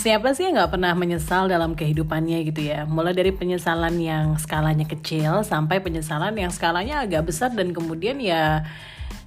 [0.00, 2.88] Siapa sih yang nggak pernah menyesal dalam kehidupannya gitu ya?
[2.88, 8.64] Mulai dari penyesalan yang skalanya kecil sampai penyesalan yang skalanya agak besar dan kemudian ya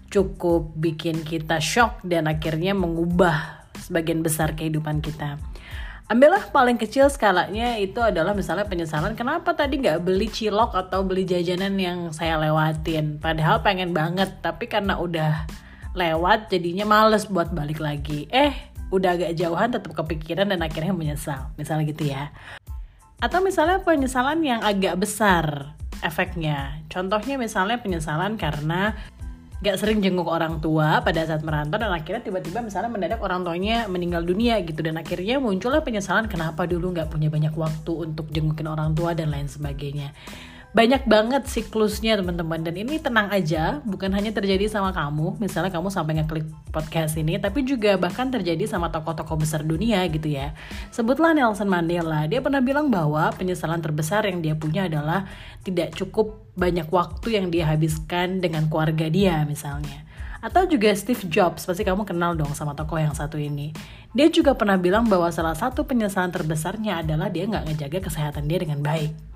[0.10, 5.38] cukup bikin kita shock dan akhirnya mengubah sebagian besar kehidupan kita.
[6.10, 11.22] Ambillah paling kecil skalanya itu adalah misalnya penyesalan kenapa tadi nggak beli cilok atau beli
[11.30, 13.22] jajanan yang saya lewatin.
[13.22, 15.46] Padahal pengen banget tapi karena udah
[15.94, 18.26] lewat jadinya males buat balik lagi.
[18.34, 21.50] Eh udah agak jauhan tetap kepikiran dan akhirnya menyesal.
[21.58, 22.30] Misalnya gitu ya.
[23.18, 25.74] Atau misalnya penyesalan yang agak besar
[26.06, 26.86] efeknya.
[26.94, 28.94] Contohnya misalnya penyesalan karena
[29.64, 33.88] gak sering jenguk orang tua pada saat merantau dan akhirnya tiba-tiba misalnya mendadak orang tuanya
[33.90, 34.86] meninggal dunia gitu.
[34.86, 39.34] Dan akhirnya muncullah penyesalan kenapa dulu gak punya banyak waktu untuk jengukin orang tua dan
[39.34, 40.14] lain sebagainya
[40.74, 42.66] banyak banget siklusnya teman-teman.
[42.66, 45.38] Dan ini tenang aja bukan hanya terjadi sama kamu.
[45.38, 50.34] Misalnya kamu sampai ngeklik podcast ini tapi juga bahkan terjadi sama tokoh-tokoh besar dunia gitu
[50.34, 50.58] ya.
[50.90, 52.26] Sebutlah Nelson Mandela.
[52.26, 55.30] Dia pernah bilang bahwa penyesalan terbesar yang dia punya adalah
[55.62, 60.10] tidak cukup banyak waktu yang dia habiskan dengan keluarga dia misalnya.
[60.44, 63.72] Atau juga Steve Jobs pasti kamu kenal dong sama tokoh yang satu ini.
[64.12, 68.60] Dia juga pernah bilang bahwa salah satu penyesalan terbesarnya adalah dia nggak ngejaga kesehatan dia
[68.60, 69.33] dengan baik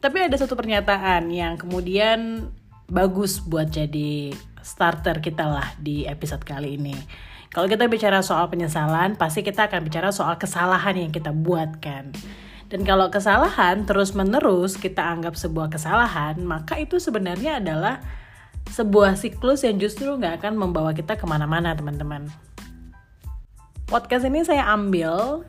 [0.00, 2.50] tapi ada satu pernyataan yang kemudian
[2.86, 4.30] bagus buat jadi
[4.62, 6.96] starter kita lah di episode kali ini.
[7.50, 12.12] Kalau kita bicara soal penyesalan, pasti kita akan bicara soal kesalahan yang kita buat kan.
[12.66, 18.02] Dan kalau kesalahan terus-menerus kita anggap sebuah kesalahan, maka itu sebenarnya adalah
[18.66, 22.26] sebuah siklus yang justru nggak akan membawa kita ke mana-mana teman-teman.
[23.86, 25.46] Podcast ini saya ambil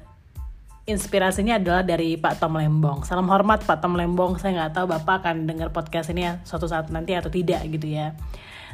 [0.88, 3.04] inspirasinya adalah dari Pak Tom Lembong.
[3.04, 4.40] Salam hormat Pak Tom Lembong.
[4.40, 7.92] Saya nggak tahu Bapak akan dengar podcast ini ya suatu saat nanti atau tidak gitu
[7.92, 8.16] ya.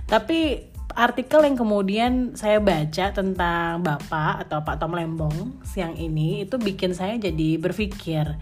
[0.05, 6.61] Tapi artikel yang kemudian saya baca tentang Bapak atau Pak Tom Lembong siang ini itu
[6.61, 8.37] bikin saya jadi berpikir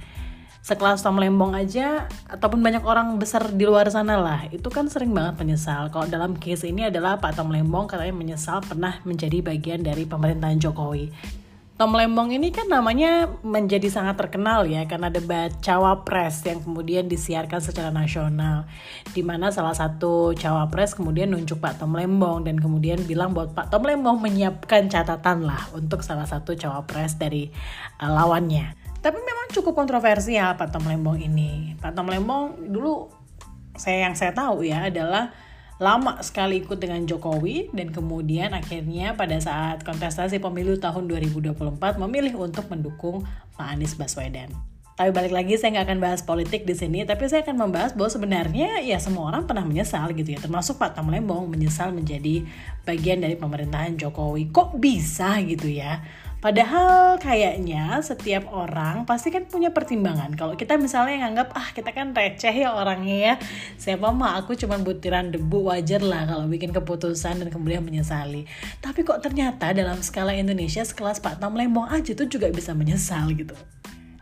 [0.59, 5.15] sekelas Tom Lembong aja ataupun banyak orang besar di luar sana lah itu kan sering
[5.15, 9.81] banget menyesal kalau dalam case ini adalah Pak Tom Lembong katanya menyesal pernah menjadi bagian
[9.81, 11.39] dari pemerintahan Jokowi
[11.81, 17.57] Tom Lembong ini kan namanya menjadi sangat terkenal ya karena debat cawapres yang kemudian disiarkan
[17.57, 18.69] secara nasional
[19.17, 23.73] di mana salah satu cawapres kemudian nunjuk Pak Tom Lembong dan kemudian bilang bahwa Pak
[23.73, 27.49] Tom Lembong menyiapkan catatan lah untuk salah satu cawapres dari
[27.97, 28.77] uh, lawannya.
[29.01, 31.73] Tapi memang cukup kontroversial Pak Tom Lembong ini.
[31.81, 33.09] Pak Tom Lembong dulu
[33.73, 35.33] saya yang saya tahu ya adalah
[35.81, 42.37] lama sekali ikut dengan Jokowi dan kemudian akhirnya pada saat kontestasi pemilu tahun 2024 memilih
[42.37, 43.25] untuk mendukung
[43.57, 44.53] Pak Anies Baswedan.
[44.93, 48.13] Tapi balik lagi saya nggak akan bahas politik di sini, tapi saya akan membahas bahwa
[48.13, 52.45] sebenarnya ya semua orang pernah menyesal gitu ya, termasuk Pak Tam Lembong menyesal menjadi
[52.85, 54.53] bagian dari pemerintahan Jokowi.
[54.53, 56.05] Kok bisa gitu ya?
[56.41, 60.33] Padahal kayaknya setiap orang pasti kan punya pertimbangan.
[60.33, 63.33] Kalau kita misalnya nganggap ah kita kan receh ya orangnya ya.
[63.77, 68.49] Siapa mah aku cuma butiran debu wajar lah kalau bikin keputusan dan kemudian menyesali.
[68.81, 73.29] Tapi kok ternyata dalam skala Indonesia sekelas Pak Tam Lembong aja tuh juga bisa menyesal
[73.37, 73.53] gitu.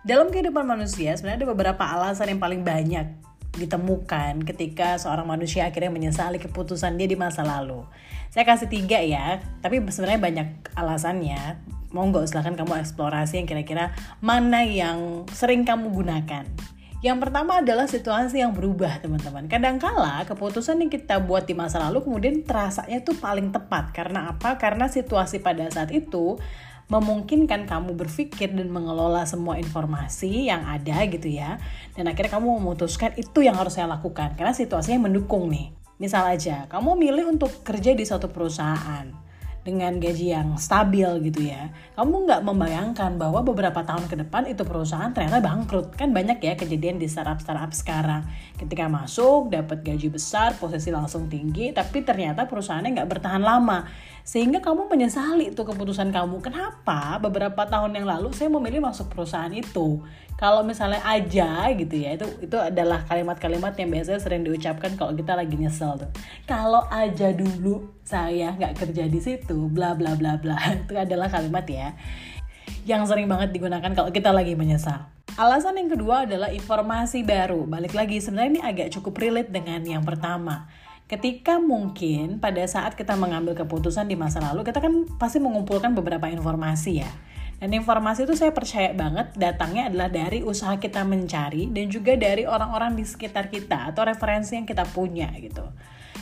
[0.03, 3.15] Dalam kehidupan manusia sebenarnya ada beberapa alasan yang paling banyak
[3.55, 7.87] ditemukan ketika seorang manusia akhirnya menyesali keputusan dia di masa lalu.
[8.27, 14.61] Saya kasih tiga ya, tapi sebenarnya banyak alasannya monggo silahkan kamu eksplorasi yang kira-kira mana
[14.65, 16.45] yang sering kamu gunakan.
[16.99, 19.47] Yang pertama adalah situasi yang berubah teman-teman.
[19.47, 23.95] Kadangkala keputusan yang kita buat di masa lalu kemudian terasanya tuh paling tepat.
[23.95, 24.59] Karena apa?
[24.59, 26.35] Karena situasi pada saat itu
[26.91, 31.55] memungkinkan kamu berpikir dan mengelola semua informasi yang ada gitu ya.
[31.95, 34.35] Dan akhirnya kamu memutuskan itu yang harus saya lakukan.
[34.35, 35.71] Karena situasinya mendukung nih.
[36.03, 39.28] Misal aja, kamu milih untuk kerja di suatu perusahaan
[39.63, 41.69] dengan gaji yang stabil gitu ya.
[41.99, 45.93] Kamu nggak membayangkan bahwa beberapa tahun ke depan itu perusahaan ternyata bangkrut.
[45.99, 48.23] Kan banyak ya kejadian di startup startup sekarang.
[48.55, 53.83] Ketika masuk dapat gaji besar posisi langsung tinggi tapi ternyata perusahaannya nggak bertahan lama.
[54.23, 56.39] Sehingga kamu menyesali itu keputusan kamu.
[56.39, 59.99] Kenapa beberapa tahun yang lalu saya memilih masuk perusahaan itu?
[60.39, 65.35] Kalau misalnya aja gitu ya itu itu adalah kalimat-kalimat yang biasanya sering diucapkan kalau kita
[65.35, 66.07] lagi nyesel tuh.
[66.47, 70.57] Kalau aja dulu saya nggak kerja di situ bla bla bla bla.
[70.81, 71.93] Itu adalah kalimat ya
[72.89, 75.05] yang sering banget digunakan kalau kita lagi menyesal.
[75.37, 77.63] Alasan yang kedua adalah informasi baru.
[77.69, 80.67] Balik lagi, sebenarnya ini agak cukup relate dengan yang pertama.
[81.09, 86.29] Ketika mungkin pada saat kita mengambil keputusan di masa lalu kita kan pasti mengumpulkan beberapa
[86.29, 87.09] informasi ya.
[87.59, 92.47] Dan informasi itu saya percaya banget datangnya adalah dari usaha kita mencari dan juga dari
[92.47, 95.67] orang-orang di sekitar kita atau referensi yang kita punya gitu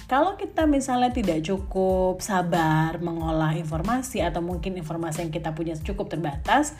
[0.07, 6.07] kalau kita misalnya tidak cukup sabar mengolah informasi atau mungkin informasi yang kita punya cukup
[6.07, 6.73] terbatas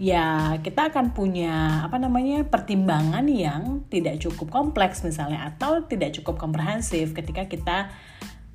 [0.00, 6.40] ya kita akan punya apa namanya pertimbangan yang tidak cukup kompleks misalnya atau tidak cukup
[6.40, 7.92] komprehensif ketika kita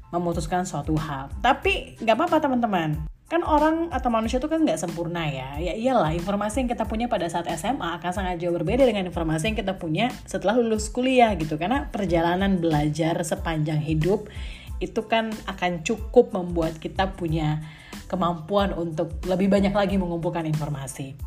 [0.09, 1.29] memutuskan suatu hal.
[1.43, 3.14] Tapi nggak apa-apa teman-teman.
[3.25, 5.57] Kan orang atau manusia itu kan nggak sempurna ya.
[5.57, 9.49] Ya iyalah informasi yang kita punya pada saat SMA akan sangat jauh berbeda dengan informasi
[9.49, 11.57] yang kita punya setelah lulus kuliah gitu.
[11.57, 14.29] Karena perjalanan belajar sepanjang hidup
[14.77, 17.65] itu kan akan cukup membuat kita punya
[18.05, 21.17] kemampuan untuk lebih banyak lagi mengumpulkan informasi.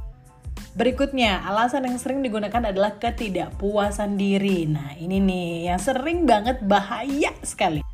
[0.78, 4.62] Berikutnya, alasan yang sering digunakan adalah ketidakpuasan diri.
[4.70, 7.87] Nah, ini nih yang sering banget bahaya sekali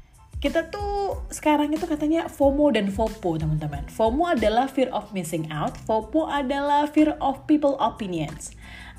[0.44, 3.88] kita tuh sekarang itu katanya FOMO dan FOPO teman-teman.
[3.88, 8.52] FOMO adalah fear of missing out, FOPO adalah fear of people opinions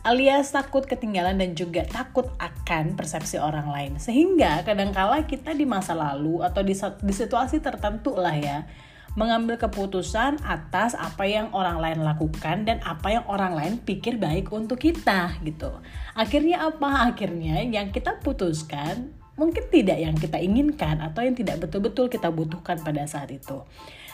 [0.05, 3.97] alias takut ketinggalan dan juga takut akan persepsi orang lain.
[3.97, 8.69] Sehingga kadangkala kita di masa lalu atau di, di situasi tertentu lah ya,
[9.17, 14.53] mengambil keputusan atas apa yang orang lain lakukan dan apa yang orang lain pikir baik
[14.53, 15.73] untuk kita gitu.
[16.13, 17.09] Akhirnya apa?
[17.09, 22.79] Akhirnya yang kita putuskan mungkin tidak yang kita inginkan atau yang tidak betul-betul kita butuhkan
[22.83, 23.63] pada saat itu.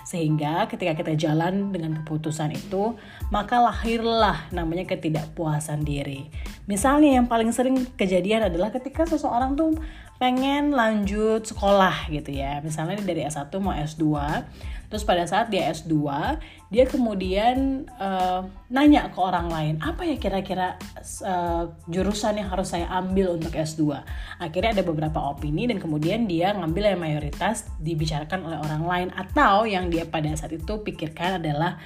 [0.01, 2.97] Sehingga ketika kita jalan dengan keputusan itu,
[3.29, 6.25] maka lahirlah namanya ketidakpuasan diri.
[6.65, 9.77] Misalnya yang paling sering kejadian adalah ketika seseorang tuh
[10.21, 12.61] pengen lanjut sekolah gitu ya.
[12.61, 14.05] Misalnya dari S1 mau S2,
[14.91, 15.95] Terus pada saat dia S2,
[16.67, 20.75] dia kemudian uh, nanya ke orang lain, apa ya kira-kira
[21.23, 23.87] uh, jurusan yang harus saya ambil untuk S2?
[24.43, 29.63] Akhirnya ada beberapa opini dan kemudian dia ngambil yang mayoritas dibicarakan oleh orang lain atau
[29.63, 31.79] yang dia pada saat itu pikirkan adalah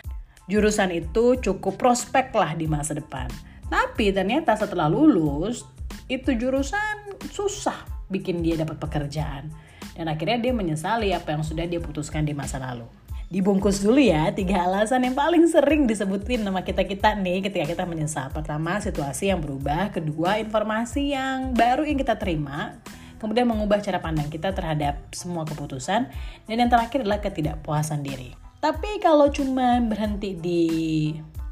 [0.49, 3.29] jurusan itu cukup prospek lah di masa depan.
[3.69, 5.61] Tapi ternyata setelah lulus,
[6.09, 9.49] itu jurusan susah bikin dia dapat pekerjaan
[9.95, 12.85] dan akhirnya dia menyesali apa yang sudah dia putuskan di masa lalu.
[13.25, 18.29] Dibungkus dulu ya, tiga alasan yang paling sering disebutin nama kita-kita nih ketika kita menyesal.
[18.29, 19.89] Pertama, situasi yang berubah.
[19.89, 22.77] Kedua, informasi yang baru yang kita terima.
[23.17, 26.05] Kemudian mengubah cara pandang kita terhadap semua keputusan.
[26.45, 28.29] Dan yang terakhir adalah ketidakpuasan diri.
[28.61, 30.63] Tapi kalau cuma berhenti di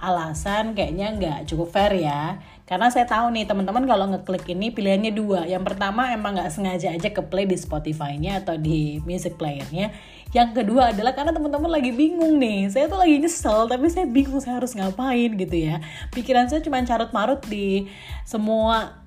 [0.04, 5.12] alasan kayaknya nggak cukup fair ya karena saya tahu nih teman-teman kalau ngeklik ini pilihannya
[5.12, 5.44] dua.
[5.44, 9.92] Yang pertama emang nggak sengaja aja ke play di Spotify-nya atau di music player-nya.
[10.31, 12.71] Yang kedua adalah karena teman-teman lagi bingung nih.
[12.71, 15.83] Saya tuh lagi nyesel tapi saya bingung saya harus ngapain gitu ya.
[16.15, 17.92] Pikiran saya cuma carut marut di
[18.24, 19.04] semua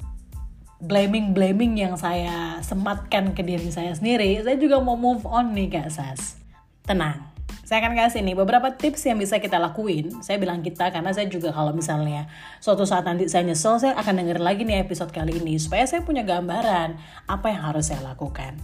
[0.76, 4.36] blaming blaming yang saya sematkan ke diri saya sendiri.
[4.44, 6.36] Saya juga mau move on nih kak Sas.
[6.84, 7.35] Tenang
[7.66, 10.22] saya akan kasih nih beberapa tips yang bisa kita lakuin.
[10.22, 12.30] Saya bilang kita karena saya juga kalau misalnya
[12.62, 16.06] suatu saat nanti saya nyesel, saya akan denger lagi nih episode kali ini supaya saya
[16.06, 16.94] punya gambaran
[17.26, 18.54] apa yang harus saya lakukan.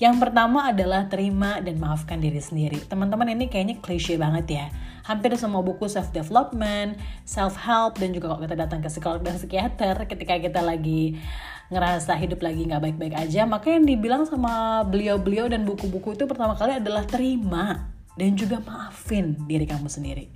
[0.00, 2.80] Yang pertama adalah terima dan maafkan diri sendiri.
[2.84, 4.66] Teman-teman ini kayaknya klise banget ya.
[5.04, 6.96] Hampir semua buku self development,
[7.28, 11.20] self help dan juga kalau kita datang ke psikolog dan psikiater ketika kita lagi
[11.68, 16.56] ngerasa hidup lagi nggak baik-baik aja, maka yang dibilang sama beliau-beliau dan buku-buku itu pertama
[16.56, 20.32] kali adalah terima dan juga maafin diri kamu sendiri.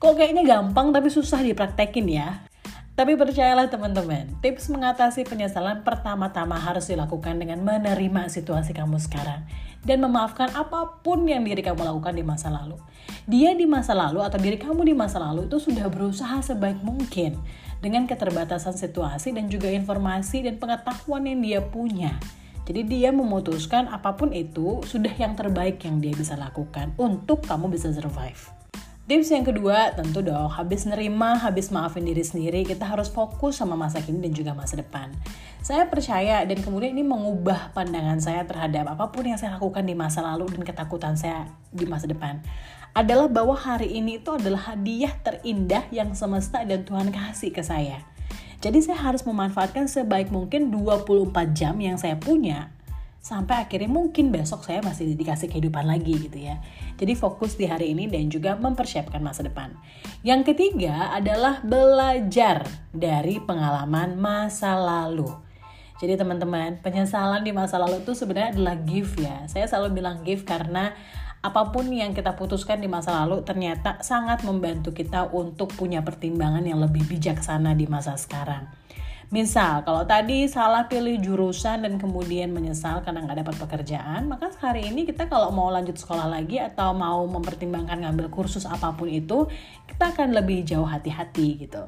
[0.00, 2.48] Kok kayaknya gampang tapi susah dipraktekin ya.
[2.96, 9.40] Tapi percayalah teman-teman, tips mengatasi penyesalan pertama-tama harus dilakukan dengan menerima situasi kamu sekarang
[9.80, 12.76] dan memaafkan apa pun yang diri kamu lakukan di masa lalu.
[13.24, 17.40] Dia di masa lalu atau diri kamu di masa lalu itu sudah berusaha sebaik mungkin
[17.80, 22.20] dengan keterbatasan situasi dan juga informasi dan pengetahuan yang dia punya
[22.70, 27.66] jadi dia memutuskan apa pun itu sudah yang terbaik yang dia bisa lakukan untuk kamu
[27.66, 28.38] bisa survive.
[29.10, 33.74] Tips yang kedua tentu dong habis nerima, habis maafin diri sendiri kita harus fokus sama
[33.74, 35.10] masa kini dan juga masa depan.
[35.66, 39.98] Saya percaya dan kemudian ini mengubah pandangan saya terhadap apa pun yang saya lakukan di
[39.98, 42.38] masa lalu dan ketakutan saya di masa depan.
[42.94, 48.06] Adalah bahwa hari ini itu adalah hadiah terindah yang semesta dan Tuhan kasih ke saya
[48.60, 52.68] jadi saya harus memanfaatkan sebaik mungkin 24 jam yang saya punya
[53.20, 56.56] sampai akhirnya mungkin besok saya masih dikasih kehidupan lagi gitu ya.
[56.96, 59.76] Jadi fokus di hari ini dan juga mempersiapkan masa depan.
[60.24, 65.28] Yang ketiga adalah belajar dari pengalaman masa lalu.
[66.00, 69.44] Jadi teman-teman, penyesalan di masa lalu itu sebenarnya adalah gift ya.
[69.52, 70.96] Saya selalu bilang gift karena
[71.40, 76.60] apa pun yang kita putuskan di masa lalu ternyata sangat membantu kita untuk punya pertimbangan
[76.60, 78.68] yang lebih bijaksana di masa sekarang.
[79.30, 84.90] Misal, kalau tadi salah pilih jurusan dan kemudian menyesal karena nggak dapat pekerjaan, maka hari
[84.90, 89.46] ini kita kalau mau lanjut sekolah lagi atau mau mempertimbangkan ngambil kursus apa pun itu,
[89.86, 91.86] kita akan lebih jauh hati-hati gitu.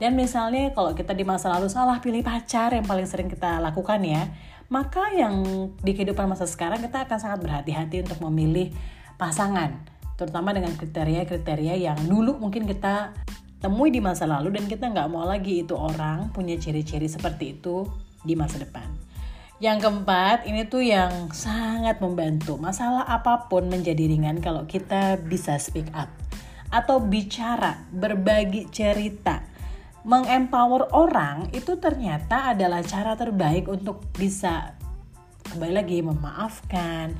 [0.00, 4.00] Dan misalnya kalau kita di masa lalu salah pilih pacar yang paling sering kita lakukan
[4.00, 4.24] ya,
[4.68, 5.42] maka yang
[5.80, 8.72] di kehidupan masa sekarang kita akan sangat berhati-hati untuk memilih
[9.16, 9.80] pasangan
[10.18, 13.16] terutama dengan kriteria-kriteria yang dulu mungkin kita
[13.58, 17.86] temui di masa lalu dan kita nggak mau lagi itu orang punya ciri-ciri seperti itu
[18.22, 18.86] di masa depan.
[19.58, 22.54] Yang keempat, ini tuh yang sangat membantu.
[22.54, 26.06] Masalah apa pun menjadi ringan kalau kita bisa speak up
[26.70, 29.42] atau bicara, berbagi cerita.
[30.08, 34.72] Mengempower orang itu ternyata adalah cara terbaik untuk bisa
[35.52, 37.12] kembali lagi memaafkan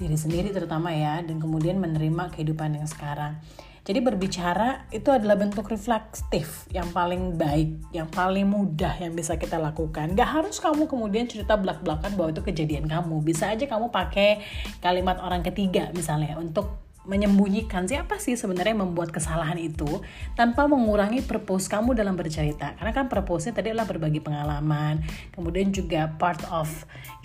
[0.00, 3.36] diri sendiri terutama ya dan kemudian menerima kehidupan yang sekarang.
[3.84, 9.60] Jadi berbicara itu adalah bentuk reflektif yang paling baik, yang paling mudah yang bisa kita
[9.60, 10.16] lakukan.
[10.16, 13.20] Gak harus kamu kemudian cerita belak-belakan bahwa itu kejadian kamu.
[13.20, 14.40] Bisa aja kamu pakai
[14.80, 20.02] kalimat orang ketiga misalnya untuk menyembunyikan siapa sih sebenarnya yang membuat kesalahan itu
[20.38, 25.02] tanpa mengurangi purpose kamu dalam bercerita karena kan purpose-nya tadi adalah berbagi pengalaman
[25.34, 26.70] kemudian juga part of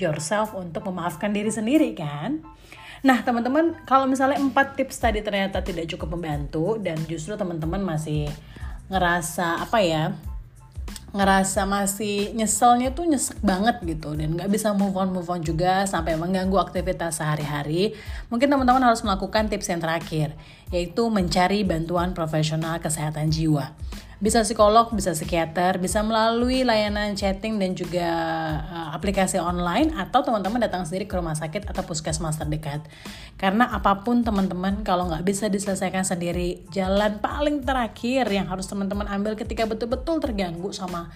[0.02, 2.42] yourself untuk memaafkan diri sendiri kan
[3.06, 8.26] Nah, teman-teman, kalau misalnya empat tips tadi ternyata tidak cukup membantu dan justru teman-teman masih
[8.90, 10.18] ngerasa apa ya?
[11.16, 14.16] Ngerasa masih nyeselnya tuh nyesek banget gitu.
[14.16, 17.96] Dan nggak bisa move on move on juga sampai mengganggu aktivitas sehari-hari.
[18.28, 20.36] Mungkin teman-teman harus melakukan tips yang terakhir
[20.72, 23.72] yaitu mencari bantuan profesional kesehatan jiwa
[24.18, 28.10] bisa psikolog, bisa psikiater, bisa melalui layanan chatting dan juga
[28.66, 32.82] uh, aplikasi online atau teman-teman datang sendiri ke rumah sakit atau puskesmas terdekat.
[33.38, 39.06] Karena apa pun teman-teman kalau nggak bisa diselesaikan sendiri, jalan paling terakhir yang harus teman-teman
[39.06, 41.14] ambil ketika betul-betul terganggu sama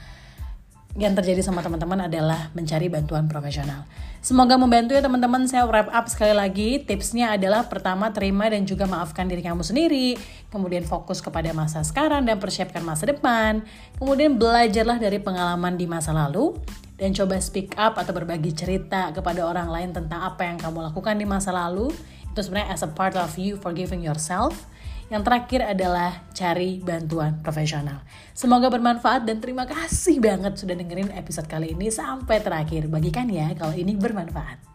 [0.99, 3.87] yang terjadi sama teman-teman adalah mencari bantuan profesional.
[4.21, 5.47] Semoga membantu ya teman-teman.
[5.47, 6.83] Saya wrap up sekali lagi.
[6.83, 10.19] Tipsnya adalah pertama terima dan juga maafkan diri kamu sendiri.
[10.51, 13.63] Kemudian fokus kepada masa sekarang dan persiapkan masa depan.
[13.97, 16.53] Kemudian belajarlah dari pengalaman di masa lalu
[17.01, 21.17] dan coba speak up atau berbagi cerita kepada orang lain tentang apa yang kamu lakukan
[21.17, 21.89] di masa lalu.
[22.29, 24.69] Itu sebenarnya as a part of you forgiving yourself.
[25.11, 27.99] Yang terakhir adalah cari bantuan profesional.
[28.31, 32.87] Semoga bermanfaat dan terima kasih banget sudah dengerin episode kali ini sampai terakhir.
[32.87, 34.70] Bagikan ya kalau ini bermanfaat.